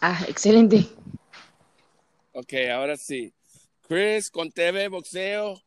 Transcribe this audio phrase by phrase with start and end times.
[0.00, 0.86] Ah, excelente.
[2.32, 3.32] Ok, ahora sí.
[3.86, 5.60] Chris, con TV Boxeo.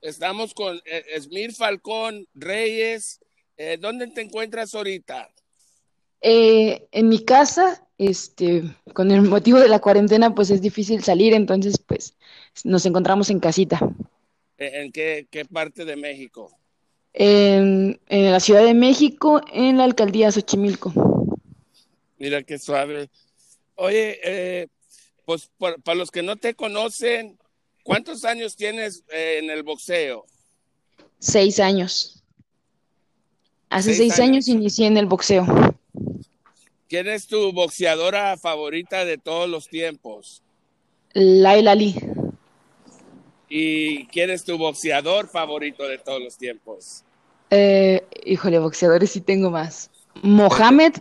[0.00, 3.20] Estamos con eh, Esmir Falcón Reyes.
[3.56, 5.30] Eh, ¿Dónde te encuentras ahorita?
[6.20, 11.34] Eh, en mi casa, este, con el motivo de la cuarentena, pues es difícil salir,
[11.34, 12.16] entonces pues
[12.64, 13.80] nos encontramos en casita.
[14.58, 16.56] ¿En qué, qué parte de México?
[17.12, 20.92] En, en, la Ciudad de México, en la alcaldía Xochimilco.
[22.18, 23.08] Mira qué suave.
[23.76, 24.68] Oye, eh,
[25.24, 27.38] pues para, para, los que no te conocen,
[27.82, 30.26] ¿cuántos años tienes eh, en el boxeo?
[31.18, 32.22] Seis años.
[33.70, 34.46] Hace seis, seis años.
[34.46, 35.46] años inicié en el boxeo.
[36.88, 40.42] ¿Quién es tu boxeadora favorita de todos los tiempos?
[41.12, 41.96] Laila Lee.
[43.48, 47.04] ¿Y quién es tu boxeador favorito de todos los tiempos?
[47.50, 49.90] Eh, híjole, boxeadores sí tengo más.
[50.22, 50.94] Mohamed,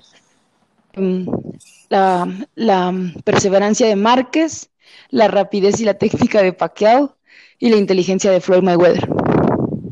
[1.94, 4.72] la, la, perseverancia de Márquez,
[5.10, 7.16] la rapidez y la técnica de Pacquiao
[7.60, 9.08] y la inteligencia de Floyd Mayweather.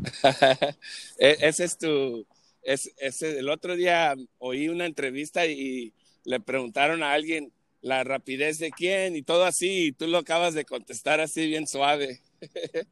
[1.18, 2.26] Ese es tu...
[2.64, 2.90] Es,
[3.22, 5.92] el otro día oí una entrevista y
[6.24, 10.54] le preguntaron a alguien la rapidez de quién y todo así, y tú lo acabas
[10.54, 12.20] de contestar así bien suave.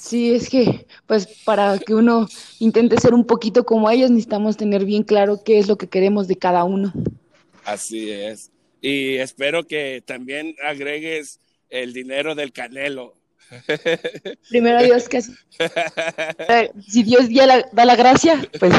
[0.00, 2.28] Sí, es que, pues, para que uno
[2.60, 6.28] intente ser un poquito como ellos, necesitamos tener bien claro qué es lo que queremos
[6.28, 6.92] de cada uno.
[7.68, 8.50] Así es.
[8.80, 11.38] Y espero que también agregues
[11.68, 13.14] el dinero del canelo.
[14.48, 15.20] Primero Dios que
[16.88, 18.72] si Dios ya la, da la gracia, pues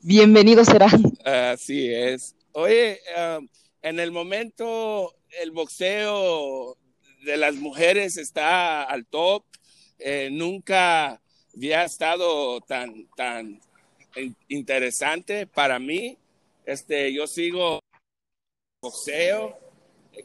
[0.00, 0.88] bienvenido será.
[1.22, 2.34] Así es.
[2.52, 3.46] Oye, um,
[3.82, 6.78] en el momento el boxeo
[7.26, 9.44] de las mujeres está al top.
[9.98, 11.20] Eh, nunca
[11.54, 13.60] había estado tan, tan
[14.48, 16.16] interesante para mí.
[16.64, 17.81] Este, yo sigo
[18.82, 19.56] boxeo,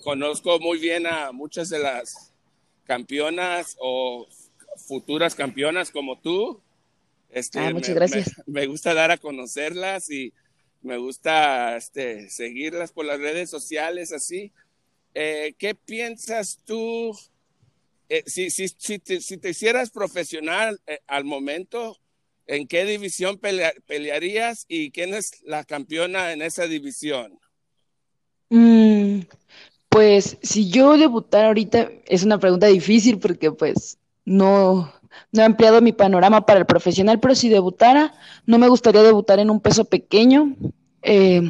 [0.04, 2.34] conozco muy bien a muchas de las
[2.86, 4.28] campeonas o
[4.78, 6.60] futuras campeonas como tú.
[7.30, 8.38] Este, ah, muchas me, gracias.
[8.48, 10.34] Me, me, gusta dar a conocerlas y
[10.82, 14.52] me gusta este, seguirlas por las redes sociales así.
[15.14, 17.16] Eh, ¿Qué piensas tú?
[18.10, 22.00] Eh, si, si, si, te, si, te, hicieras profesional eh, al momento,
[22.48, 27.40] ¿en qué división pelea, pelearías y quién es la campeona en esa división?
[28.50, 29.22] Mm,
[29.90, 34.92] pues si yo debutara ahorita, es una pregunta difícil porque pues no,
[35.32, 38.14] no he ampliado mi panorama para el profesional, pero si debutara,
[38.46, 40.56] no me gustaría debutar en un peso pequeño.
[41.02, 41.42] Eh,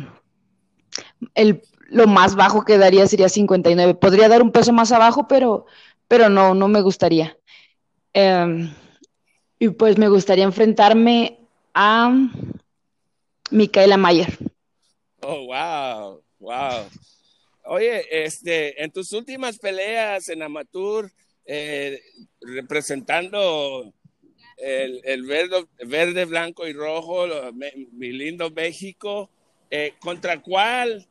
[1.35, 3.95] el, lo más bajo que daría sería 59.
[3.95, 5.65] Podría dar un peso más abajo, pero,
[6.07, 7.37] pero no, no me gustaría.
[8.13, 8.69] Eh,
[9.59, 11.39] y pues me gustaría enfrentarme
[11.73, 12.11] a
[13.51, 14.37] Micaela Mayer.
[15.23, 16.87] Oh, wow, wow.
[17.65, 21.11] Oye, este, en tus últimas peleas en amateur,
[21.45, 22.01] eh,
[22.41, 23.93] representando
[24.57, 29.29] el, el verde, verde, blanco y rojo, mi, mi lindo México,
[29.69, 31.05] eh, ¿contra cuál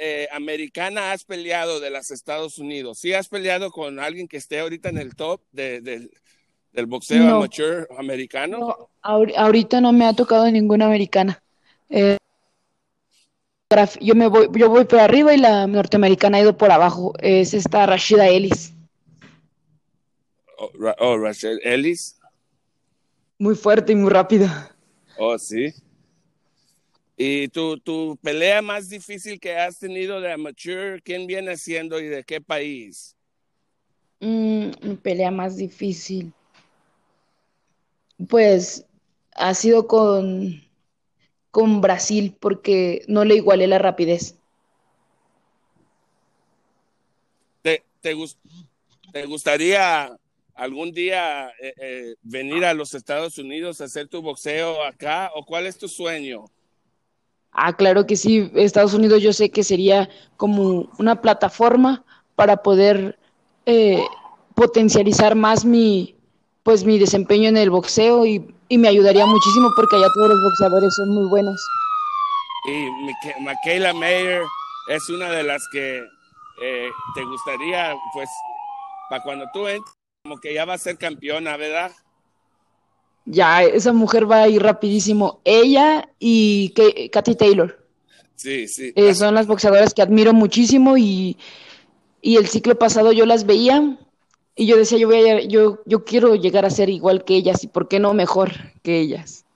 [0.00, 2.98] eh, americana has peleado de los Estados Unidos?
[3.00, 6.08] ¿Sí has peleado con alguien que esté ahorita en el top de, de,
[6.72, 7.36] del boxeo No.
[7.36, 8.58] amateur americano?
[8.58, 11.42] No, ahor- ahorita no me ha tocado ninguna americana.
[11.88, 12.16] Eh,
[14.00, 17.12] yo me voy, yo voy por arriba y la norteamericana ha ido por abajo.
[17.20, 18.72] Es esta Rashida Ellis,
[20.58, 22.18] Oh, Ra- oh, Rachel Ellis.
[23.38, 24.74] muy fuerte y muy rápida.
[25.16, 25.72] Oh, sí.
[27.16, 32.06] ¿Y tu, tu pelea más difícil que has tenido de amateur, quién viene siendo y
[32.08, 33.16] de qué país?
[34.20, 36.32] Mm, mi pelea más difícil.
[38.28, 38.84] Pues
[39.34, 40.60] ha sido con,
[41.50, 44.36] con Brasil porque no le igualé la rapidez.
[47.62, 48.38] ¿Te, te, gus-
[49.12, 50.16] te gustaría
[50.54, 55.44] algún día eh, eh, venir a los Estados Unidos a hacer tu boxeo acá o
[55.44, 56.44] cuál es tu sueño?
[57.52, 58.50] Ah, claro que sí.
[58.54, 62.04] Estados Unidos yo sé que sería como una plataforma
[62.36, 63.18] para poder
[63.66, 64.02] eh,
[64.54, 66.14] potencializar más mi,
[66.70, 70.40] pues mi desempeño en el boxeo y, y me ayudaría muchísimo porque allá todos los
[70.40, 71.60] boxeadores son muy buenos.
[72.64, 72.86] Y
[73.42, 74.42] Michaela Mayer
[74.88, 75.98] es una de las que
[76.62, 78.28] eh, te gustaría, pues,
[79.08, 81.90] para cuando tú entres, como que ya va a ser campeona, ¿verdad?
[83.24, 85.40] Ya, esa mujer va a ir rapidísimo.
[85.42, 87.84] Ella y Ka- Katy Taylor
[88.36, 88.92] Sí, sí.
[88.94, 91.36] eh, son las boxeadoras que admiro muchísimo y,
[92.22, 93.98] y el ciclo pasado yo las veía
[94.60, 97.64] y yo decía, yo, voy a, yo, yo quiero llegar a ser igual que ellas
[97.64, 98.52] y por qué no mejor
[98.82, 99.46] que ellas.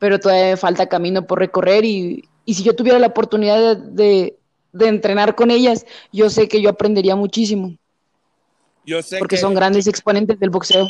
[0.00, 3.92] Pero todavía me falta camino por recorrer y, y si yo tuviera la oportunidad de,
[3.92, 4.36] de,
[4.72, 7.76] de entrenar con ellas, yo sé que yo aprendería muchísimo.
[8.84, 10.88] Yo sé porque que, son grandes exponentes del boxeo.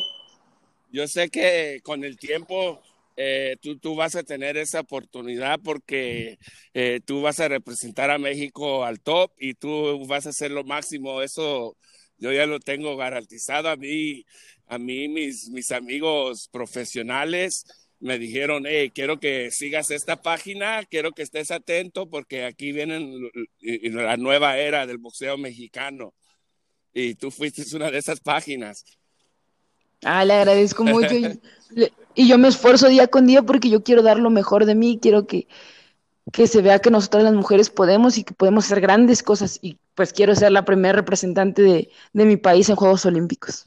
[0.90, 2.80] Yo sé que con el tiempo
[3.18, 6.38] eh, tú, tú, vas a tener esa oportunidad porque
[6.72, 10.64] eh, tú vas a representar a México al top y tú vas a hacer lo
[10.64, 11.20] máximo.
[11.20, 11.76] Eso
[12.18, 14.24] yo ya lo tengo garantizado a mí.
[14.66, 17.66] A mí, mis, mis amigos profesionales
[18.00, 23.30] me dijeron, hey, quiero que sigas esta página, quiero que estés atento porque aquí viene
[23.60, 26.14] la nueva era del boxeo mexicano.
[26.92, 28.84] Y tú fuiste una de esas páginas.
[30.02, 31.14] Ah, le agradezco mucho.
[31.14, 31.40] y,
[32.14, 34.98] y, yo me esfuerzo día con día porque yo quiero dar lo mejor de mí,
[35.00, 35.46] quiero que,
[36.32, 39.58] que se vea que nosotras las mujeres podemos y que podemos hacer grandes cosas.
[39.62, 43.64] Y pues quiero ser la primera representante de, de mi país en Juegos Olímpicos.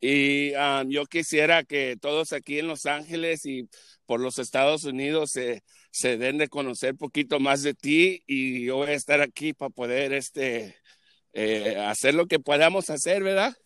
[0.00, 3.68] Y um, yo quisiera que todos aquí en Los Ángeles y
[4.06, 8.76] por los Estados Unidos se, se den de conocer poquito más de ti y yo
[8.76, 10.76] voy a estar aquí para poder este,
[11.32, 13.56] eh, hacer lo que podamos hacer, ¿verdad?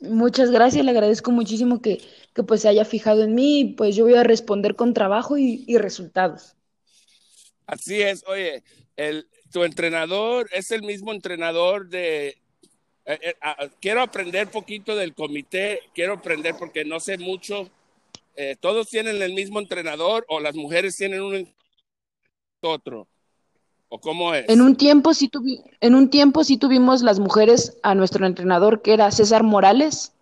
[0.00, 2.02] Muchas gracias, le agradezco muchísimo que,
[2.34, 5.64] que pues se haya fijado en mí, pues yo voy a responder con trabajo y,
[5.68, 6.56] y resultados.
[7.66, 8.64] Así es, oye,
[8.96, 12.38] el, tu entrenador es el mismo entrenador de,
[13.08, 17.68] eh, eh, quiero aprender poquito del comité, quiero aprender porque no sé mucho.
[18.34, 21.48] Eh, ¿Todos tienen el mismo entrenador o las mujeres tienen un
[22.62, 23.06] otro?
[23.88, 24.48] ¿O cómo es?
[24.48, 25.30] En un tiempo sí,
[25.80, 30.12] en un tiempo sí tuvimos las mujeres a nuestro entrenador que era César Morales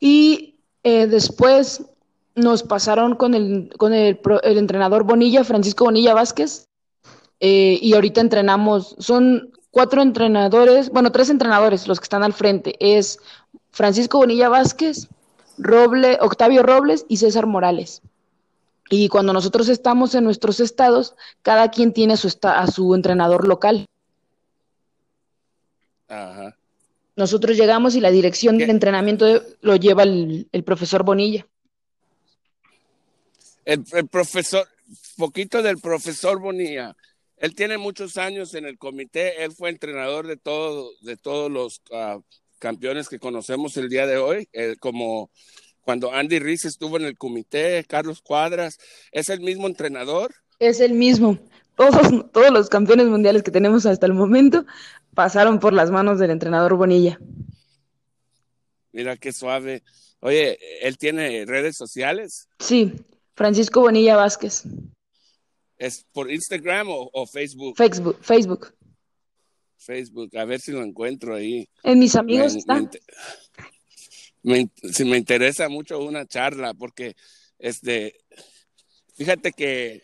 [0.00, 1.82] y después
[2.36, 6.68] nos pasaron con el, con el, el entrenador Bonilla, Francisco Bonilla Vázquez,
[7.40, 12.76] eh, y ahorita entrenamos, son cuatro entrenadores, bueno, tres entrenadores los que están al frente.
[12.80, 13.18] Es
[13.70, 15.08] Francisco Bonilla Vázquez,
[15.58, 18.02] Roble, Octavio Robles y César Morales.
[18.88, 23.86] Y cuando nosotros estamos en nuestros estados, cada quien tiene su a su entrenador local.
[26.08, 26.56] Ajá.
[27.16, 28.64] Nosotros llegamos y la dirección ¿Qué?
[28.64, 31.46] del entrenamiento lo lleva el, el profesor Bonilla.
[33.64, 34.68] El, el, profesor,
[35.16, 36.94] poquito del profesor Bonilla.
[37.36, 41.82] Él tiene muchos años en el comité, él fue entrenador de, todo, de todos los
[41.90, 42.22] uh,
[42.58, 45.30] campeones que conocemos el día de hoy, eh, como
[45.82, 48.78] cuando Andy Riz estuvo en el comité, Carlos Cuadras,
[49.12, 50.34] ¿es el mismo entrenador?
[50.58, 51.38] Es el mismo.
[51.76, 54.64] Todos, todos los campeones mundiales que tenemos hasta el momento
[55.14, 57.20] pasaron por las manos del entrenador Bonilla.
[58.92, 59.82] Mira qué suave.
[60.20, 62.48] Oye, ¿él tiene redes sociales?
[62.58, 62.94] Sí,
[63.34, 64.64] Francisco Bonilla Vázquez.
[65.78, 67.76] ¿Es por Instagram o, o, Facebook?
[67.76, 68.74] Facebook, Facebook.
[69.76, 71.68] Facebook, a ver si lo encuentro ahí.
[71.82, 72.80] En mis amigos me, está.
[72.80, 72.90] Me,
[74.42, 77.14] me, si me interesa mucho una charla, porque
[77.58, 78.16] este,
[79.14, 80.02] fíjate que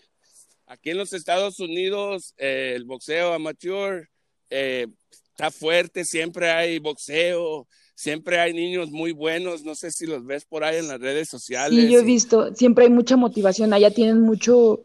[0.67, 4.09] aquí en los Estados Unidos eh, el boxeo amateur
[4.51, 4.87] eh,
[5.31, 10.45] está fuerte, siempre hay boxeo, siempre hay niños muy buenos, no sé si los ves
[10.45, 11.79] por ahí en las redes sociales.
[11.79, 14.83] Sí, yo he visto, siempre hay mucha motivación, allá tienen mucho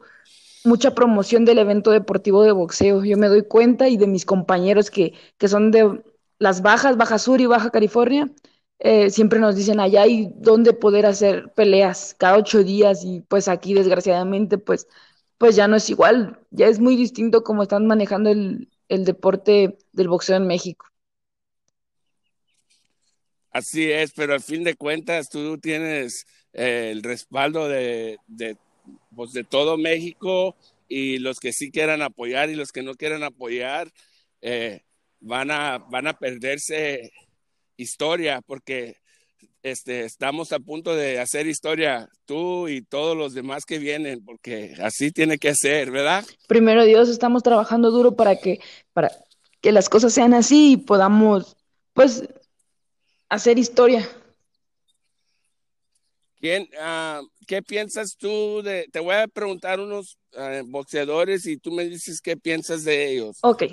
[0.68, 3.04] mucha promoción del evento deportivo de boxeo.
[3.04, 6.04] Yo me doy cuenta y de mis compañeros que, que son de
[6.40, 8.30] las bajas, Baja Sur y Baja California,
[8.80, 13.48] eh, siempre nos dicen allá hay donde poder hacer peleas cada ocho días y pues
[13.48, 14.88] aquí desgraciadamente pues,
[15.40, 19.80] pues ya no es igual, ya es muy distinto como están manejando el, el deporte
[19.94, 20.86] del boxeo en México.
[23.50, 28.20] Así es, pero al fin de cuentas tú tienes eh, el respaldo de
[29.15, 30.56] pues, de todo México
[30.88, 33.91] y los que sí quieran apoyar y los que no quieran apoyar
[34.41, 34.82] eh,
[35.20, 37.12] van, a, van a perderse
[37.77, 38.98] historia porque
[39.63, 44.75] este, estamos a punto de hacer historia tú y todos los demás que vienen porque
[44.82, 46.25] así tiene que ser, ¿verdad?
[46.48, 48.60] Primero Dios, estamos trabajando duro para que,
[48.94, 49.12] para
[49.62, 51.58] que las cosas sean así y podamos
[51.94, 52.27] pues
[53.29, 54.08] hacer historia.
[56.39, 58.88] ¿Quién, uh, ¿Qué piensas tú de.?
[58.92, 63.39] Te voy a preguntar unos uh, boxeadores y tú me dices qué piensas de ellos.
[63.42, 63.63] Ok.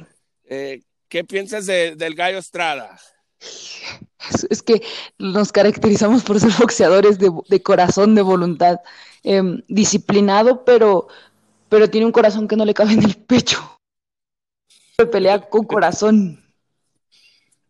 [0.45, 2.99] Eh, ¿Qué piensas de, del Gallo Estrada?
[3.40, 4.83] Es, es, que
[5.19, 8.78] nos caracterizamos por ser boxeadores de, de corazón, de voluntad,
[9.25, 11.09] eh, disciplinado, pero,
[11.69, 13.78] pero tiene un corazón que no le cabe en el pecho.
[15.11, 16.45] Pelea con corazón.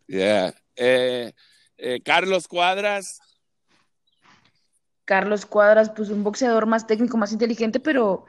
[0.07, 0.53] Yeah.
[0.75, 1.33] Eh,
[1.77, 3.19] eh, Carlos Cuadras.
[5.05, 8.25] Carlos Cuadras, pues un boxeador más técnico, más inteligente, pero,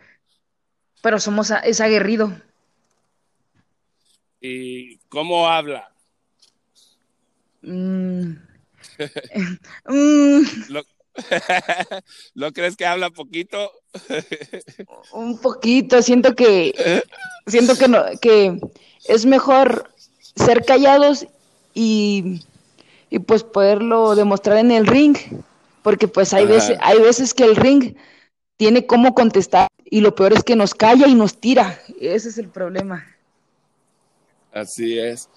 [1.03, 2.33] pero somos, es aguerrido.
[4.41, 5.91] ¿Y cómo habla?
[7.63, 8.35] Mm.
[9.89, 10.43] mm.
[10.69, 10.83] Lo,
[12.35, 13.73] ¿No crees que habla poquito?
[15.13, 17.03] Un poquito, siento que
[17.47, 18.59] siento que no, que
[19.07, 19.91] es mejor
[20.35, 21.27] ser callados
[21.75, 22.43] y,
[23.11, 25.17] y pues poderlo demostrar en el ring,
[25.87, 27.95] porque pues hay veces, hay veces que el ring
[28.57, 31.81] tiene cómo contestar y lo peor es que nos calla y nos tira.
[32.01, 33.07] Ese es el problema.
[34.53, 35.29] Así es.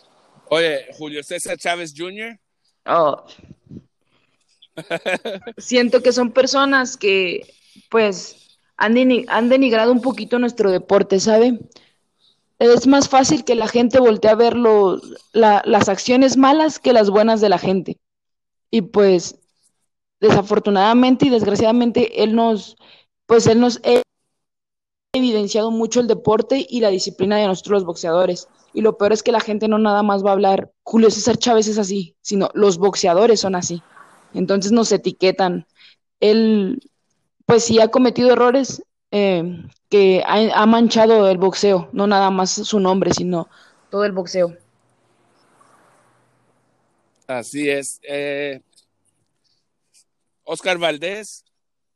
[0.50, 2.40] Oye, Julio César Chávez Jr.
[2.88, 3.24] Oh.
[5.60, 7.46] Siento que son personas que,
[7.92, 8.96] pues, han,
[9.28, 11.60] han denigrado un poquito nuestro deporte, ¿sabe?
[12.58, 17.40] Es más fácil que la gente voltee a ver las acciones malas que las buenas
[17.40, 18.00] de la gente.
[18.72, 19.36] Y pues,
[20.20, 22.78] desafortunadamente y desgraciadamente, él nos,
[23.26, 24.02] pues, él nos ha
[25.14, 28.48] evidenciado mucho el deporte y la disciplina de nosotros los boxeadores.
[28.74, 31.38] Y lo peor es que la gente no nada más va a hablar, Julio César
[31.38, 33.82] Chávez es así, sino los boxeadores son así.
[34.34, 35.66] Entonces nos etiquetan.
[36.20, 36.80] Él,
[37.46, 42.80] pues sí ha cometido errores eh, que ha, manchado el boxeo, no nada más su
[42.80, 43.48] nombre, sino
[43.90, 44.56] todo el boxeo.
[47.26, 48.00] Así es.
[48.04, 48.62] Eh,
[50.50, 51.46] Oscar Valdés.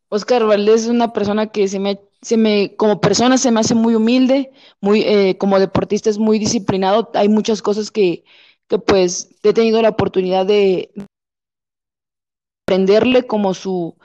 [0.10, 3.76] Oscar Valdés es una persona que se me se me, como persona se me hace
[3.76, 7.12] muy humilde, muy, eh, como deportista es muy disciplinado.
[7.16, 8.24] Hay muchas cosas que,
[8.70, 10.94] que pues he tenido la oportunidad de
[12.66, 13.98] aprenderle como su,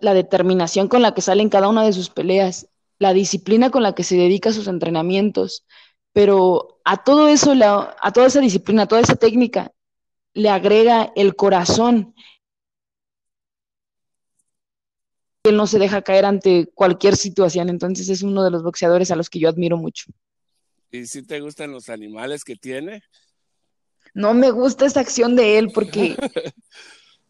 [0.00, 3.84] la determinación con la que sale en cada una de sus peleas, la disciplina con
[3.84, 5.64] la que se dedica a sus entrenamientos.
[6.12, 9.72] Pero a todo eso, a toda esa disciplina, a toda esa técnica,
[10.38, 12.14] le agrega el corazón,
[15.42, 19.16] él no se deja caer ante cualquier situación, entonces es uno de los boxeadores a
[19.16, 20.12] los que yo admiro mucho.
[20.92, 23.02] ¿Y si te gustan los animales que tiene?
[24.14, 26.14] No me gusta esa acción de él porque...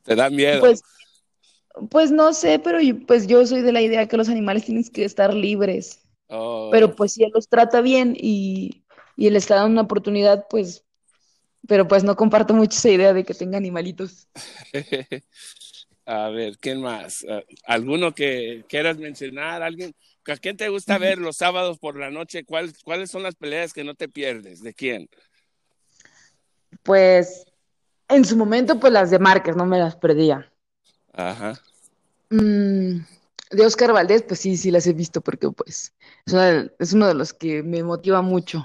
[0.03, 0.61] ¿Te da miedo?
[0.61, 0.83] Pues,
[1.91, 4.85] pues no sé, pero yo, pues yo soy de la idea que los animales tienen
[4.85, 6.01] que estar libres.
[6.27, 6.69] Oh.
[6.71, 8.85] Pero pues si él los trata bien y,
[9.17, 10.85] y él está dando una oportunidad, pues...
[11.69, 14.27] Pero pues no comparto mucho esa idea de que tenga animalitos.
[16.07, 17.27] A ver, ¿quién más?
[17.29, 19.63] Ah, ¿Alguno que quieras mencionar?
[19.63, 19.95] ¿Alguien?
[20.27, 22.45] ¿A quién te gusta ver los sábados por la noche?
[22.45, 24.63] ¿Cuáles son las peleas que no te pierdes?
[24.63, 25.11] ¿De quién?
[26.83, 27.45] Pues
[28.09, 30.51] en su momento, pues las de Márquez, no me las perdía.
[31.13, 31.61] Ajá.
[32.31, 33.01] Mm,
[33.51, 35.93] de Oscar Valdés, pues sí, sí las he visto porque pues
[36.25, 36.35] es,
[36.79, 38.63] es uno de los que me motiva mucho.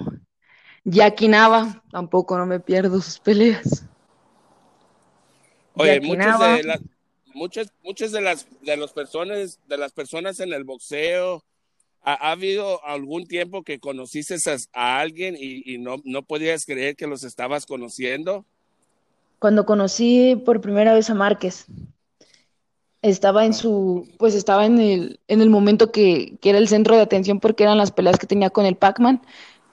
[0.84, 3.84] Jackie Nava, tampoco no me pierdo sus peleas.
[5.74, 6.80] Oye, muchos de, las
[7.32, 11.42] muchas, muchas de las de las personas, de las personas en el boxeo,
[12.02, 14.36] ha, habido algún tiempo que conociste
[14.72, 18.44] a, alguien y, no, no podías creer que los estabas conociendo.
[19.38, 21.66] Cuando conocí por primera vez a Márquez,
[23.02, 26.94] estaba en su, pues estaba en el, en el momento que, que era el centro
[26.94, 29.20] de atención porque eran las peleas que tenía con el Pac-Man.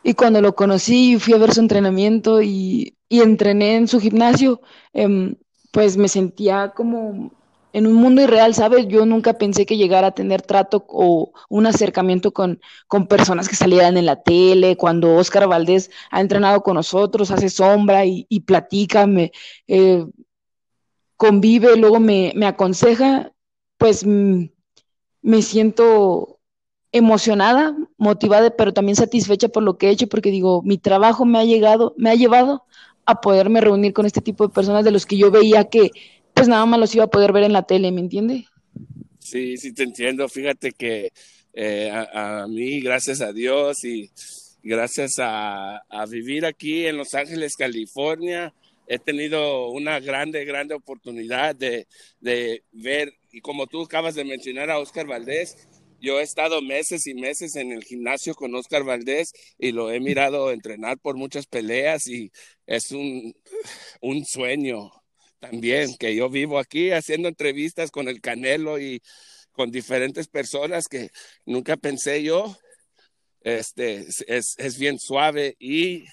[0.04, 4.62] Y cuando lo conocí, fui a ver su entrenamiento y, y entrené en su gimnasio,
[4.94, 5.36] em,
[5.72, 7.32] pues me sentía como
[7.74, 8.88] en un mundo irreal, ¿sabes?
[8.88, 13.56] Yo nunca pensé que llegara a tener trato o un acercamiento con, con personas que
[13.56, 18.42] salieran en la tele, cuando Oscar Valdés ha entrenado con nosotros, hace sombra y, y
[18.42, 19.32] platica, me,
[19.68, 20.06] eh,
[21.16, 23.32] convive, luego me, me aconseja,
[23.78, 24.46] pues mm,
[25.22, 26.41] me siento
[26.92, 31.40] emocionada, motivada, pero también satisfecha por lo que he hecho, porque digo, mi trabajo me
[31.40, 32.66] ha llegado, me ha llevado
[33.06, 35.92] a poderme reunir con este tipo de personas de los que yo veía que
[36.34, 38.46] pues nada más los iba a poder ver en la tele, ¿me entiende?
[39.20, 40.28] Sí, sí te entiendo.
[40.28, 41.12] Fíjate que
[41.54, 44.10] eh, a, mí, gracias a Dios y
[44.64, 48.54] gracias a, vivir aquí en Los Ángeles, California,
[48.88, 51.88] he tenido una grande, grande oportunidad de,
[52.20, 55.68] de ver, y como tú acabas de mencionar a Oscar Valdés,
[56.02, 60.00] yo he estado meses y meses en el gimnasio con Oscar Valdés y lo he
[60.00, 62.32] mirado entrenar por muchas peleas y
[62.66, 63.34] es un,
[64.02, 64.92] un sueño
[65.40, 69.02] también, que yo vivo aquí haciendo entrevistas con el Canelo y
[69.52, 71.10] con diferentes personas que
[71.46, 72.58] nunca pensé yo.
[73.42, 76.06] Este es, es bien suave y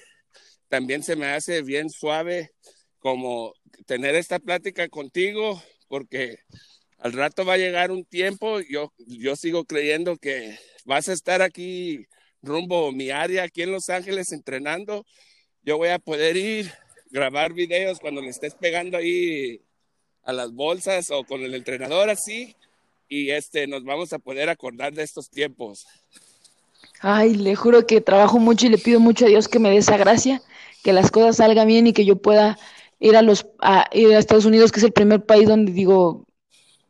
[0.68, 2.50] también se me hace bien suave
[2.98, 3.54] como
[3.86, 6.38] tener esta plática contigo, porque
[6.98, 11.42] al rato va a llegar un tiempo, yo, yo sigo creyendo que vas a estar
[11.42, 12.06] aquí
[12.42, 15.04] rumbo a mi área, aquí en Los Ángeles, entrenando.
[15.62, 16.72] Yo voy a poder ir
[17.10, 19.62] grabar videos cuando le estés pegando ahí
[20.22, 22.54] a las bolsas o con el entrenador así
[23.08, 25.86] y este nos vamos a poder acordar de estos tiempos.
[27.00, 29.78] Ay, le juro que trabajo mucho y le pido mucho a Dios que me dé
[29.78, 30.42] esa gracia,
[30.82, 32.58] que las cosas salgan bien y que yo pueda
[32.98, 36.26] ir a los a, ir a Estados Unidos, que es el primer país donde digo,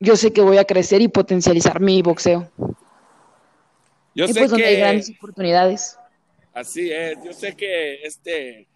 [0.01, 2.51] yo sé que voy a crecer y potencializar mi boxeo.
[4.15, 5.97] Yo y sé pues donde que hay grandes oportunidades.
[6.53, 8.69] así es, yo sé que este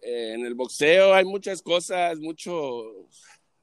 [0.00, 2.86] eh, en el boxeo hay muchas cosas, muchos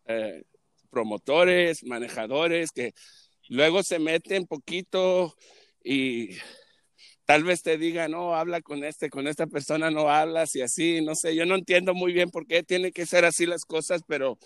[0.05, 0.43] eh,
[0.89, 2.93] promotores, manejadores que
[3.49, 5.35] luego se meten poquito
[5.83, 6.37] y
[7.25, 11.01] tal vez te digan, no, habla con este, con esta persona no hablas y así,
[11.01, 14.01] no sé, yo no entiendo muy bien por qué tienen que ser así las cosas,
[14.07, 14.37] pero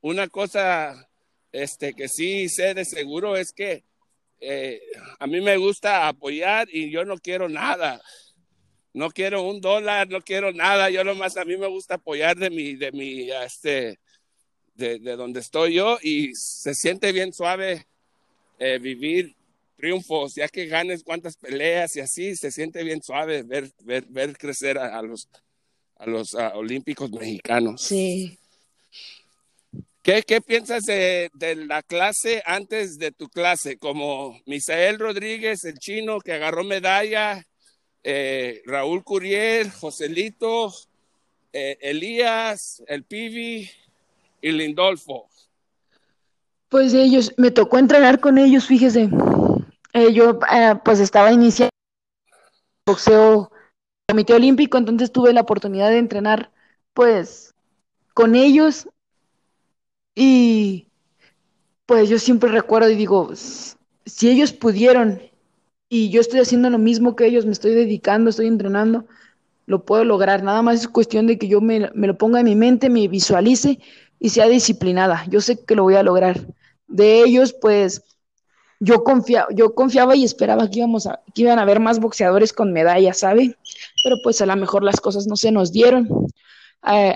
[0.00, 1.07] una cosa
[1.52, 3.84] este, que sí sé de seguro es que
[4.40, 4.80] eh,
[5.18, 8.00] a mí me gusta apoyar y yo no quiero nada.
[8.94, 10.90] No quiero un dólar, no quiero nada.
[10.90, 13.98] Yo nomás a mí me gusta apoyar de mi, de mi, este,
[14.74, 17.86] de, de donde estoy yo y se siente bien suave
[18.58, 19.36] eh, vivir
[19.76, 24.36] triunfos, ya que ganes cuantas peleas y así, se siente bien suave ver, ver, ver
[24.36, 25.28] crecer a, los,
[25.96, 27.82] a los olímpicos mexicanos.
[27.82, 28.36] Sí.
[30.02, 31.30] ¿Qué, piensas de,
[31.66, 33.78] la clase antes de tu clase?
[33.78, 37.44] Como Misael Rodríguez, el chino que agarró medalla,
[38.02, 40.72] eh, Raúl Curiel, Joselito,
[41.52, 43.70] eh, Elías, el Pibi
[44.40, 45.28] y Lindolfo.
[46.68, 49.10] Pues ellos, me tocó entrenar con ellos, fíjese.
[49.94, 50.38] Eh, yo
[50.84, 51.70] pues estaba iniciando
[52.86, 53.50] boxeo
[54.08, 56.50] comité olímpico, entonces tuve la oportunidad de entrenar
[56.94, 57.54] pues
[58.14, 58.88] con ellos
[60.20, 60.88] y
[61.86, 63.30] pues yo siempre recuerdo y digo,
[64.04, 65.22] si ellos pudieron
[65.88, 69.06] y yo estoy haciendo lo mismo que ellos, me estoy dedicando, estoy entrenando,
[69.66, 70.42] lo puedo lograr.
[70.42, 73.06] Nada más es cuestión de que yo me, me lo ponga en mi mente, me
[73.06, 73.78] visualice
[74.18, 75.24] y sea disciplinada.
[75.28, 76.48] Yo sé que lo voy a lograr.
[76.88, 78.02] De ellos, pues
[78.80, 82.52] yo confiaba, yo confiaba y esperaba que, íbamos a, que iban a haber más boxeadores
[82.52, 83.56] con medallas, ¿sabe?
[84.02, 86.08] Pero pues a lo mejor las cosas no se nos dieron.
[86.90, 87.14] Eh,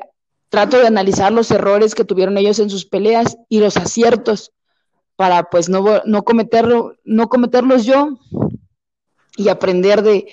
[0.52, 4.52] trato de analizar los errores que tuvieron ellos en sus peleas y los aciertos
[5.16, 8.18] para pues no, no, cometerlo, no cometerlos yo
[9.38, 10.28] y aprender de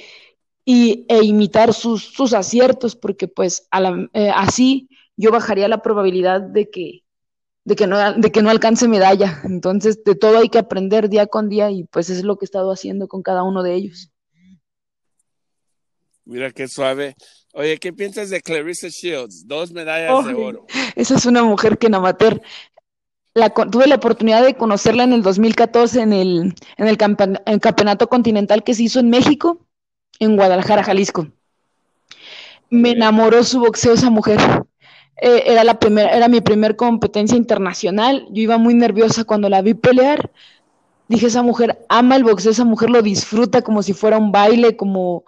[0.66, 5.82] y, e imitar sus, sus aciertos porque pues a la, eh, así yo bajaría la
[5.82, 7.06] probabilidad de que,
[7.64, 9.40] de, que no, de que no alcance medalla.
[9.46, 12.48] Entonces de todo hay que aprender día con día y pues es lo que he
[12.48, 14.12] estado haciendo con cada uno de ellos.
[16.26, 17.16] Mira qué suave.
[17.54, 19.48] Oye, ¿qué piensas de Clarissa Shields?
[19.48, 20.68] Dos medallas oh, de oro.
[20.96, 22.42] Esa es una mujer que en amateur.
[23.34, 27.60] La, tuve la oportunidad de conocerla en el 2014 en el, en el, campe, el
[27.60, 29.66] campeonato continental que se hizo en México,
[30.20, 31.28] en Guadalajara, Jalisco.
[32.70, 34.40] Me enamoró su boxeo esa mujer.
[35.22, 38.28] Eh, era, la primera, era mi primer competencia internacional.
[38.32, 40.32] Yo iba muy nerviosa cuando la vi pelear.
[41.08, 44.78] Dije, esa mujer ama el boxeo, esa mujer lo disfruta como si fuera un baile,
[44.78, 45.24] como,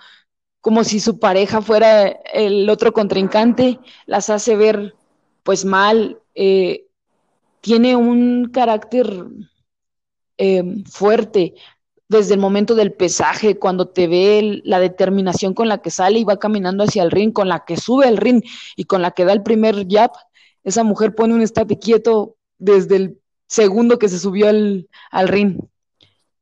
[0.62, 4.95] como si su pareja fuera el otro contrincante, las hace ver
[5.43, 6.86] pues mal, eh,
[7.62, 9.26] tiene un carácter
[10.38, 11.56] eh, fuerte
[12.08, 16.26] desde el momento del pesaje, cuando te ve la determinación con la que sale y
[16.26, 18.43] va caminando hacia el ring, con la que sube el ring
[18.76, 20.12] y con la que da el primer jab,
[20.63, 25.62] esa mujer pone un estate quieto desde el segundo que se subió al, al ring.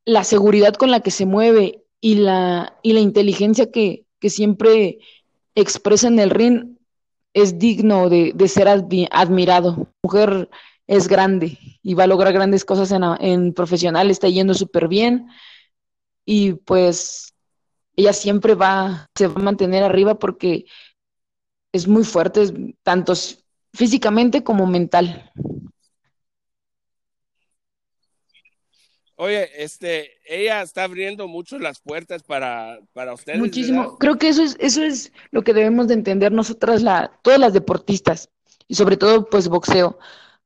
[0.05, 4.99] La seguridad con la que se mueve y la, y la inteligencia que, que siempre
[5.55, 6.77] expresa en el ring
[7.33, 9.87] es digno de, ser admi admirado.
[10.03, 10.49] Mujer
[10.87, 15.27] es grande y va a lograr grandes cosas en, en profesional, está yendo súper bien
[16.25, 17.33] y pues
[17.95, 20.65] ella siempre va, se va a mantener arriba porque
[21.71, 23.13] es muy fuerte, tanto
[23.73, 25.31] físicamente como mental.
[29.21, 33.37] Oye, este, ella está abriendo mucho las puertas para, para ustedes.
[33.37, 33.97] Muchísimo.
[33.97, 37.51] Creo que eso es, eso es lo que debemos de entender nosotras, la, todas las
[37.51, 38.29] deportistas,
[38.69, 39.99] y sobre todo, pues, boxeo.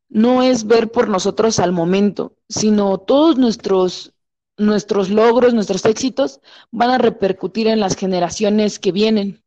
[0.09, 4.13] No es ver por nosotros al momento, sino todos nuestros,
[4.57, 9.43] nuestros logros, nuestros éxitos van a repercutir en las generaciones que vienen.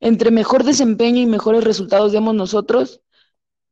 [0.00, 3.00] Entre mejor desempeño y mejores resultados demos nosotros,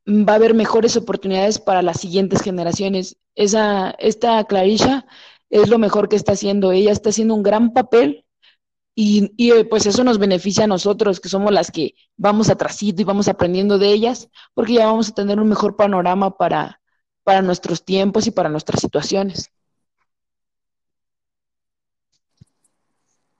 [0.08, 3.16] va a haber mejores oportunidades para las siguientes generaciones.
[3.34, 5.06] Esa, esta Clarisha
[5.50, 6.72] es lo mejor que está haciendo.
[6.72, 8.24] Ella está haciendo un gran papel
[8.94, 13.04] y, y, pues eso nos beneficia a nosotros, que somos las que vamos atrasito y
[13.04, 16.80] vamos aprendiendo de ellas, porque ya vamos a tener un mejor panorama para,
[17.22, 19.52] para nuestros tiempos y para nuestras situaciones.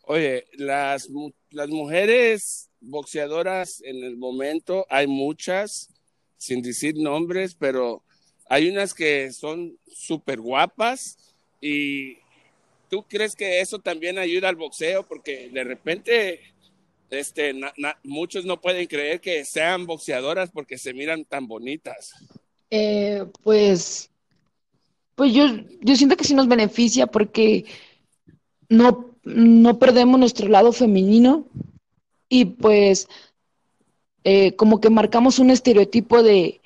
[0.03, 1.09] Oye, las,
[1.51, 5.93] las mujeres boxeadoras en el momento, hay muchas,
[6.39, 8.03] sin decir nombres, pero
[8.49, 11.19] hay unas que son súper guapas
[11.61, 12.17] y
[12.89, 16.41] tú crees que eso también ayuda al boxeo porque de repente
[17.11, 17.55] este,
[18.05, 22.15] muchos no pueden creer que sean boxeadoras porque se miran tan bonitas.
[22.71, 24.11] Eh, pues,
[25.15, 25.47] pues yo,
[25.81, 27.65] yo siento que sí nos beneficia porque
[28.69, 31.47] no, no perdemos nuestro lado femenino
[32.29, 33.09] y pues
[34.25, 36.61] eh, como que marcamos un estereotipo de,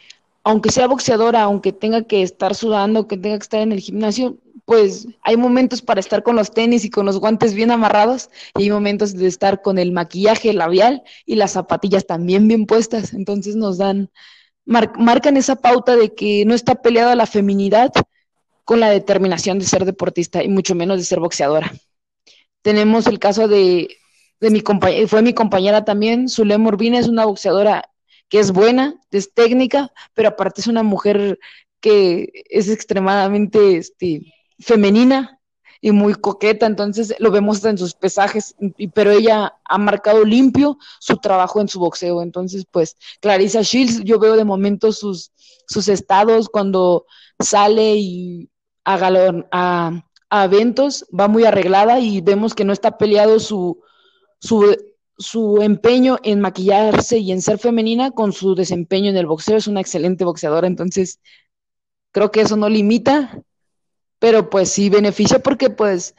[0.45, 4.39] aunque sea boxeadora, aunque tenga que estar sudando, que tenga que estar en el gimnasio,
[4.65, 8.65] pues hay momentos para estar con los tenis y con los guantes bien amarrados y
[8.65, 13.13] hay momentos de estar con el maquillaje labial y las zapatillas también bien puestas.
[13.13, 14.11] Entonces nos dan,
[14.65, 17.93] marcan esa pauta de que no está peleada la feminidad
[18.65, 21.73] con la determinación de ser deportista y mucho menos de ser boxeadora.
[22.63, 23.89] Tenemos el caso de,
[24.43, 24.63] de mi
[25.07, 27.89] fue mi compañera también, Zulema Urbina, es una boxeadora
[28.29, 31.39] que es buena, es técnica, pero aparte es una mujer
[31.81, 35.39] que es extremadamente este, femenina
[35.81, 38.57] y muy coqueta, entonces lo vemos en sus pesajes,
[38.95, 44.19] pero ella ha marcado limpio su trabajo en su boxeo, entonces pues Clarissa Shields, yo
[44.19, 45.31] veo de momento sus,
[45.69, 47.07] sus estados cuando
[47.39, 48.51] sale y
[48.85, 53.81] a, galón, a eventos, va muy arreglada y vemos que no está peleado su,
[54.43, 54.77] su,
[55.17, 59.67] su empeño en maquillarse y en ser femenina con su desempeño en el boxeo, es
[59.67, 61.19] una excelente boxeadora, entonces
[62.11, 63.43] creo que eso no limita
[64.23, 66.15] pero pues sí beneficia porque pues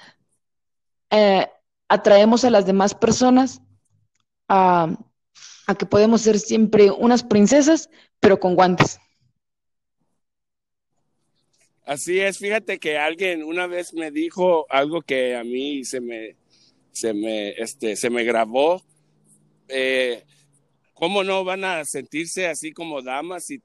[1.09, 1.47] eh,
[1.87, 3.61] atraemos a las demás personas
[4.49, 4.93] a,
[5.79, 8.99] que podemos ser siempre unas princesas, pero con guantes.
[11.85, 16.35] Así es, fíjate que alguien una vez me dijo algo que a mí se me,
[16.93, 18.81] se me, este, se me grabó.
[19.67, 20.23] Eh,
[20.93, 23.61] ¿Cómo no van a sentirse así como damas si,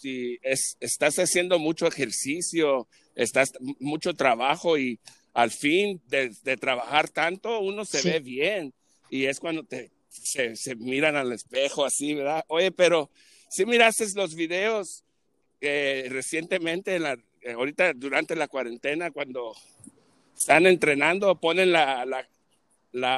[0.00, 4.98] si estás haciendo mucho ejercicio, estás mucho trabajo y
[5.34, 8.72] al fin de, trabajar tanto, uno se ve bien
[9.10, 12.44] y es cuando te, se, miran al espejo así, ¿verdad?
[12.48, 13.10] Oye, pero
[13.48, 15.04] si miraste los videos
[15.60, 17.12] eh, recientemente, en la,
[17.42, 19.54] eh, ahorita durante la cuarentena, cuando
[20.36, 22.26] están entrenando, ponen la, la,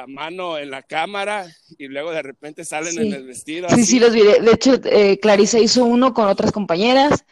[0.07, 3.69] mano en la cámara y luego de repente salen en el vestido.
[3.69, 4.21] Sí, sí, los vi.
[4.21, 7.25] De hecho, eh, Clarisa hizo uno con otras compañeras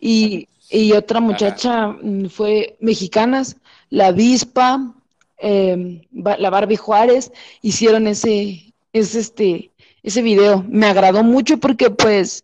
[0.00, 3.56] y y otra muchacha mm, fue mexicanas,
[3.90, 4.94] la Vispa,
[5.36, 9.70] em, la Barbie Juárez, hicieron ese, ese, este,
[10.02, 10.64] ese video.
[10.66, 12.42] Me agradó mucho porque pues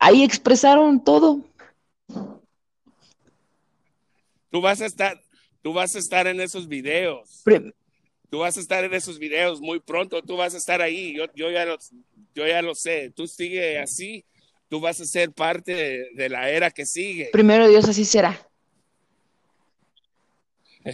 [0.00, 1.42] ahí expresaron todo.
[4.50, 5.22] Tú vas a estar,
[5.62, 7.42] tú vas a estar en esos videos.
[8.30, 11.16] Tú vas a estar en esos videos muy pronto, tú vas a estar ahí.
[11.16, 11.78] Yo, yo, ya, lo,
[12.34, 13.12] yo ya lo sé.
[13.14, 14.24] Tú sigue así
[14.68, 17.30] tú vas a ser parte de, la era que sigue.
[17.32, 18.48] Primero Dios, así será.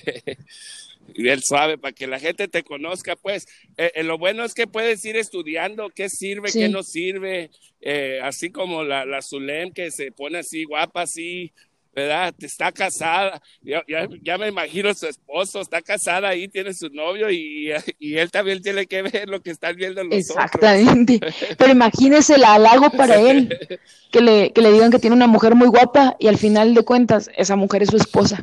[1.14, 4.54] y él sabe, para que la gente te conozca, pues, eh, eh, lo bueno es
[4.54, 9.72] que puedes ir estudiando qué sirve, qué no sirve, eh, así como la, la Zulem
[9.72, 11.52] que se pone así guapa, así,
[11.94, 12.34] ¿verdad?
[12.38, 13.84] Está casada, ya,
[14.22, 18.62] ya, me imagino su esposo, está casada ahí, tiene su novio y, y él también
[18.62, 21.20] tiene que ver lo que están viendo los Exactamente.
[21.58, 23.58] Pero imagínese el halago para él,
[24.10, 26.82] que le, que le digan que tiene una mujer muy guapa y al final de
[26.82, 28.40] cuentas esa mujer es su esposa.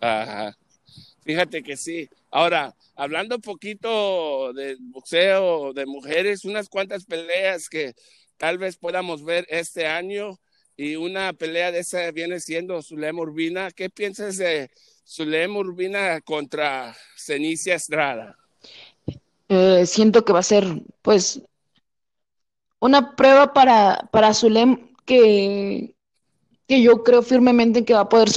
[0.00, 0.56] Ajá.
[1.24, 2.08] Fíjate que sí.
[2.32, 7.94] Ahora, hablando un poquito del boxeo de mujeres, unas cuantas peleas que
[8.38, 10.40] tal vez podamos ver este año
[10.76, 13.70] y una pelea de esa viene siendo Zulema Urbina.
[13.70, 14.70] ¿Qué piensas de
[15.06, 18.36] Zulema Urbina contra Cenicia Estrada?
[19.48, 20.64] Eh, siento que va a ser,
[21.02, 21.42] pues,
[22.80, 25.94] una prueba para, para Zulem que,
[26.66, 28.28] que yo creo firmemente que va a poder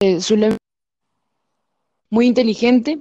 [0.00, 0.56] eh, Zulem
[2.10, 3.00] muy inteligente,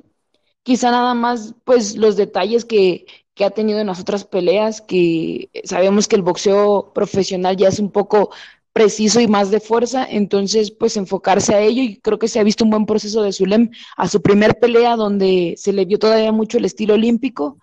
[0.62, 3.08] quizá nada más, pues, los detalles que,
[3.40, 7.80] que ha tenido en las otras peleas, que sabemos que el boxeo profesional ya es
[7.80, 8.32] un poco
[8.74, 12.44] preciso y más de fuerza, entonces pues enfocarse a ello y creo que se ha
[12.44, 16.34] visto un buen proceso de Zulem a su primer pelea donde se le vio todavía
[16.34, 17.58] mucho el estilo olímpico,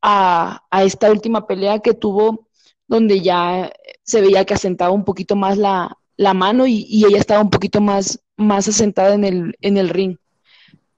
[0.00, 2.48] a, esta última pelea que tuvo
[2.86, 3.70] donde ya
[4.04, 5.94] se veía que asentaba un poquito más la,
[6.34, 10.16] mano y, ella estaba un poquito más, más asentada en el, en el ring.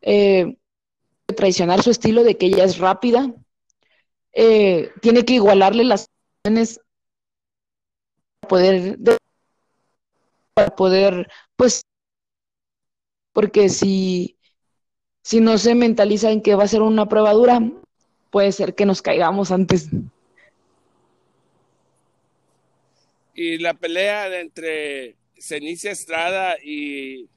[0.02, 0.56] Eh,
[1.36, 3.34] traicionar su estilo de que ella es rápida,
[4.32, 6.06] eh, tiene que igualarle las
[6.44, 6.80] acciones
[8.40, 8.98] para poder,
[10.54, 11.82] para poder, pues,
[13.32, 14.36] porque si,
[15.22, 17.60] si no se mentaliza en que va a ser una prueba dura,
[18.30, 19.88] puede ser que nos caigamos antes.
[23.34, 27.28] Y la pelea entre Cenicia Estrada y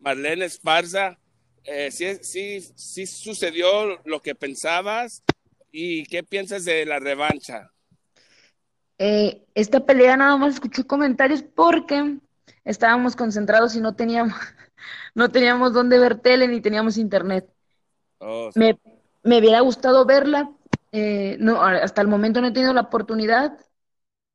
[0.00, 1.18] Marlene Esparza,
[1.64, 5.22] eh, ¿sí, sí, sucedió lo que pensabas
[5.76, 7.72] y qué piensas de la revancha.
[8.96, 12.18] Eh, esta pelea nada más escuché comentarios porque
[12.64, 14.34] estábamos concentrados y no teníamos,
[15.16, 17.52] no teníamos dónde ver tele ni teníamos internet.
[18.18, 18.78] Oh, me,
[19.24, 20.48] me, hubiera gustado verla,
[20.92, 23.58] eh, no, hasta el momento no he tenido la oportunidad,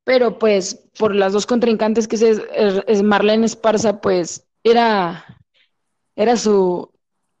[0.04, 2.42] pero pues por las dos contrincantes que es,
[2.86, 5.24] es Marlene Esparza, pues era,
[6.16, 6.92] era su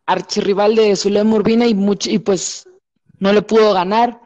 [0.06, 2.66] archirrival de Zulem Urbina y, y pues
[3.20, 4.20] no le pudo ganar.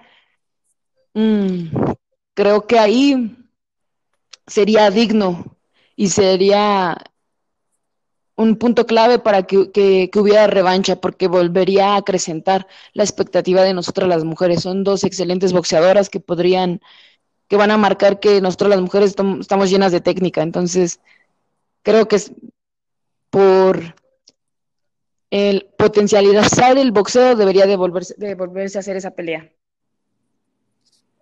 [1.12, 1.68] Mm,
[2.32, 3.36] creo que ahí
[4.46, 5.56] sería digno
[5.96, 6.96] y sería
[8.36, 14.08] un punto clave para que, hubiera revancha, porque volvería a acrecentar la expectativa de nosotras
[14.08, 14.62] las mujeres.
[14.62, 16.80] Son dos excelentes boxeadoras que podrían,
[17.48, 20.42] que van a marcar que nosotros las mujeres estamos llenas de técnica.
[20.42, 21.00] Entonces,
[21.82, 22.32] creo que es
[23.30, 23.94] por
[25.34, 29.50] el potencialidad del boxeo debería de volverse, de volverse a hacer esa pelea.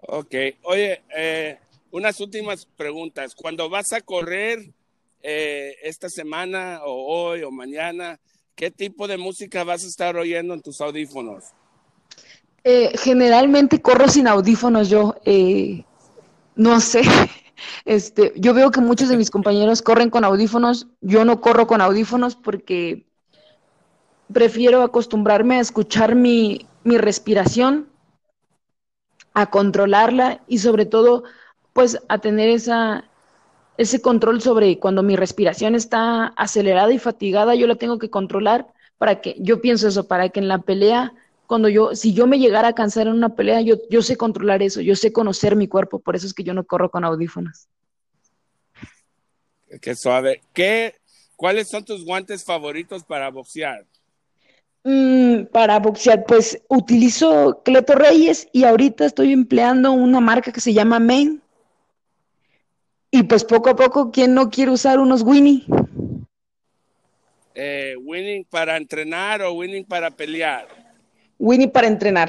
[0.03, 1.59] Ok, oye, eh,
[1.92, 3.35] unas últimas preguntas.
[3.35, 4.70] Cuando vas a correr
[5.22, 8.20] eh, esta semana o hoy o mañana,
[8.55, 11.44] ¿qué tipo de música vas a estar oyendo en tus audífonos?
[12.64, 15.16] Eh, generalmente corro sin audífonos yo.
[16.55, 17.01] no sé.
[17.85, 20.88] Este, yo veo que muchos de mis compañeros corren con audífonos.
[21.01, 23.07] Yo no corro con audífonos porque
[24.33, 27.88] prefiero acostumbrarme a escuchar mi, mi respiración,
[29.35, 31.25] a controlarla y sobre todo,
[31.73, 33.05] pues a tener esa,
[33.79, 38.66] ese control sobre cuando mi respiración está acelerada y fatigada, yo la tengo que controlar
[38.99, 41.14] para que, yo pienso eso, para que en la pelea,
[41.47, 44.62] cuando yo, si yo me llegara a cansar en una pelea, yo, yo sé controlar
[44.62, 47.68] eso, yo sé conocer mi cuerpo, por eso es que yo no corro con audífonos.
[49.81, 50.42] Qué suave.
[50.53, 50.97] ¿Qué,
[51.35, 53.87] ¿Cuáles son tus guantes favoritos para boxear?
[54.85, 60.73] Mm, para boxear, pues utilizo Cleto Reyes y ahorita estoy empleando una marca que se
[60.73, 61.40] llama Main.
[63.11, 65.66] Y pues poco a poco, ¿quién no quiere usar unos Winnie?
[67.55, 70.66] Eh, ¿Winning para entrenar o winning para pelear?
[71.38, 72.29] Winnie para entrenar.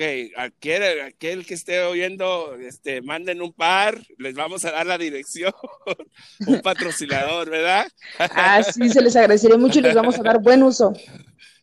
[0.00, 0.04] Ok,
[0.36, 5.52] aquel, aquel que esté oyendo, este, manden un par, les vamos a dar la dirección,
[6.46, 7.88] un patrocinador, ¿verdad?
[8.16, 10.92] Ah, sí, se les agradecería mucho y les vamos a dar buen uso.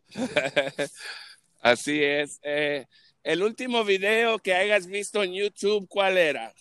[1.62, 2.42] Así es.
[2.44, 2.86] Eh,
[3.24, 6.54] el último video que hayas visto en YouTube, ¿cuál era?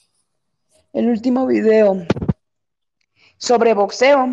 [0.92, 2.06] El último video
[3.36, 4.28] sobre boxeo.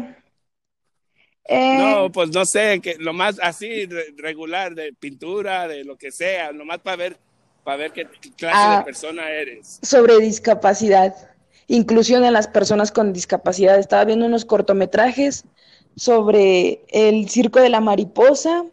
[1.50, 6.52] no, pues no sé, que lo más así regular de pintura, de lo que sea,
[6.52, 7.31] nomás para ver
[7.64, 9.80] para ver qué clase de ah, persona eres.
[9.82, 11.16] Sobre discapacidad,
[11.68, 13.80] inclusión en las personas con discapacidad.
[13.80, 15.46] Estaba viendo unos cortometrajes
[15.96, 18.66] sobre el circo de la mariposa,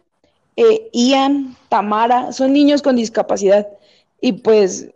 [0.55, 3.67] eh, Ian, Tamara, son niños con discapacidad.
[4.21, 4.89] Y pues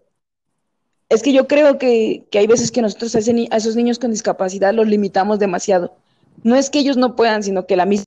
[1.10, 4.74] es que yo creo que, hay veces que nosotros a, a, esos niños con discapacidad
[4.74, 5.96] los limitamos demasiado.
[6.44, 8.06] No es que ellos no puedan, sino que la misma...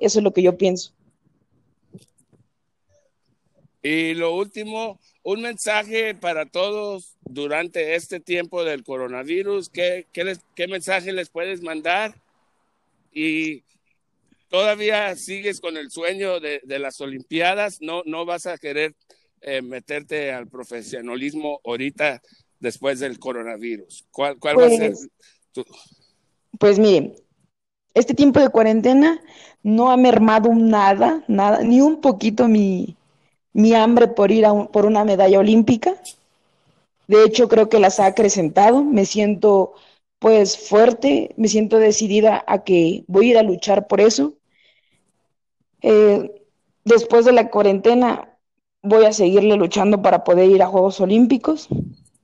[0.00, 0.92] Eso es lo que yo pienso.
[3.86, 9.68] Y lo último, un mensaje para todos durante este tiempo del coronavirus.
[9.68, 12.20] ¿Qué, qué, mensaje les puedes mandar?
[13.12, 13.62] Y
[14.48, 18.96] todavía sigues con el sueño de, las Olimpiadas, no, no vas a querer
[19.40, 22.20] eh, meterte al profesionalismo ahorita
[22.58, 24.04] después del coronavirus.
[24.10, 25.08] ¿Cuál, cuál va a ser pues,
[25.52, 25.64] tu...
[26.58, 27.14] Pues miren,
[27.94, 29.22] este tiempo de cuarentena
[29.62, 32.96] no ha mermado nada, nada, ni un poquito mi,
[33.56, 35.94] mi hambre por ir a por una medalla olímpica.
[37.08, 38.84] De hecho, creo que las ha acrecentado.
[38.84, 39.72] Me siento
[40.18, 44.34] pues fuerte, me siento decidida a que voy a ir a luchar por eso.
[45.80, 46.30] Eh,
[46.84, 48.36] después de la cuarentena
[48.82, 51.68] voy a seguirle luchando para poder ir a Juegos Olímpicos.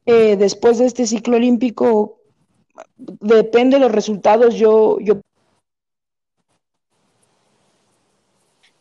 [0.05, 2.19] Eh, después de este ciclo olímpico,
[2.99, 5.23] depende de los resultados, yo, yo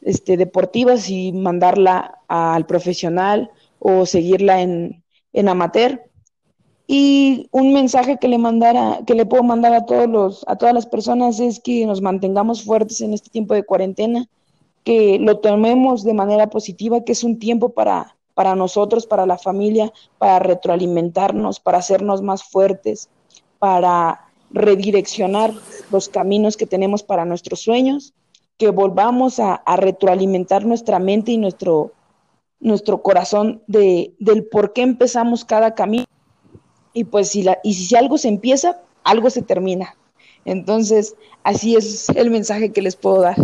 [0.01, 6.01] este, deportivas y mandarla al profesional o seguirla en, en amateur.
[6.87, 10.73] Y un mensaje que le mandara, que le puedo mandar a todos los, a todas
[10.73, 14.27] las personas es que nos mantengamos fuertes en este tiempo de cuarentena,
[14.83, 19.37] que lo tomemos de manera positiva, que es un tiempo para, para nosotros, para la
[19.37, 23.09] familia, para retroalimentarnos, para hacernos más fuertes,
[23.59, 25.53] para redireccionar
[25.91, 28.13] los caminos que tenemos para nuestros sueños
[28.61, 31.93] que volvamos a, retroalimentar nuestra mente y nuestro,
[32.59, 36.05] nuestro corazón de, del por qué empezamos cada camino.
[36.93, 39.95] Y pues si, la, y si algo se empieza, algo se termina.
[40.45, 43.35] Entonces, así es el mensaje que les puedo dar.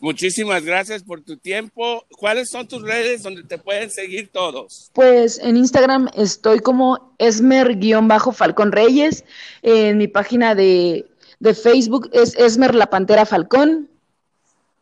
[0.00, 2.06] Muchísimas gracias por tu tiempo.
[2.16, 4.90] ¿Cuáles son tus redes donde te pueden seguir todos?
[4.94, 9.22] Pues en Instagram estoy como Esmer-Falcón Reyes.
[9.60, 11.11] En mi página de,
[11.42, 13.88] de, Facebook es Esmer La Pantera Falcón.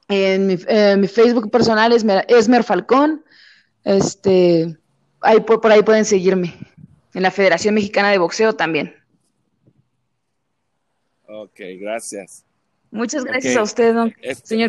[0.09, 3.25] En mi, eh, mi Facebook personal es Esmer Falcón.
[3.85, 4.77] Este,
[5.21, 6.55] ahí, por, por ahí pueden seguirme.
[7.15, 8.95] En la Federación Mexicana de Boxeo también.
[11.27, 12.45] Ok, gracias.
[12.91, 13.61] Muchas gracias okay.
[13.61, 14.69] a usted, don, Este- señor